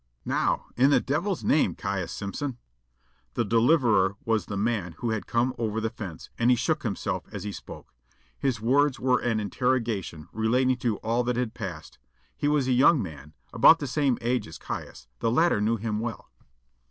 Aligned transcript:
"Now, 0.25 0.65
in 0.75 0.89
the 0.89 0.99
devil's 0.99 1.43
name, 1.43 1.75
Caius 1.75 2.11
Simpson!" 2.11 2.57
The 3.35 3.45
deliverer 3.45 4.15
was 4.25 4.47
the 4.47 4.57
man 4.57 4.93
who 4.93 5.11
had 5.11 5.27
come 5.27 5.53
over 5.59 5.79
the 5.79 5.91
fence, 5.91 6.31
and 6.39 6.49
he 6.49 6.55
shook 6.55 6.81
himself 6.81 7.27
as 7.31 7.43
he 7.43 7.51
spoke. 7.51 7.93
His 8.39 8.59
words 8.59 8.99
were 8.99 9.19
an 9.19 9.39
interrogation 9.39 10.27
relating 10.33 10.77
to 10.77 10.97
all 11.05 11.23
that 11.25 11.35
had 11.35 11.53
passed. 11.53 11.99
He 12.35 12.47
was 12.47 12.67
a 12.67 12.71
young 12.71 12.99
man, 12.99 13.35
about 13.53 13.77
the 13.77 13.85
same 13.85 14.17
age 14.21 14.47
as 14.47 14.57
Caius; 14.57 15.07
the 15.19 15.29
latter 15.29 15.61
knew 15.61 15.77
him 15.77 15.99
well. 15.99 16.31